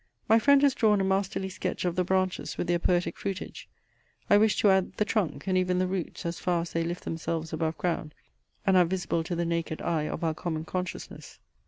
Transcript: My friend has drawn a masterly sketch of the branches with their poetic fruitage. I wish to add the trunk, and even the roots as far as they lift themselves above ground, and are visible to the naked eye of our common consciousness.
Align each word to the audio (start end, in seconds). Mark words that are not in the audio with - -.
My 0.27 0.39
friend 0.39 0.63
has 0.63 0.73
drawn 0.73 0.99
a 0.99 1.03
masterly 1.03 1.49
sketch 1.49 1.85
of 1.85 1.95
the 1.95 2.03
branches 2.03 2.57
with 2.57 2.65
their 2.65 2.79
poetic 2.79 3.15
fruitage. 3.19 3.69
I 4.31 4.37
wish 4.39 4.57
to 4.61 4.71
add 4.71 4.93
the 4.93 5.05
trunk, 5.05 5.45
and 5.45 5.55
even 5.55 5.77
the 5.77 5.85
roots 5.85 6.25
as 6.25 6.39
far 6.39 6.61
as 6.63 6.71
they 6.71 6.83
lift 6.83 7.03
themselves 7.03 7.53
above 7.53 7.77
ground, 7.77 8.15
and 8.65 8.75
are 8.77 8.85
visible 8.85 9.23
to 9.23 9.35
the 9.35 9.45
naked 9.45 9.79
eye 9.79 10.07
of 10.07 10.23
our 10.23 10.33
common 10.33 10.65
consciousness. 10.65 11.37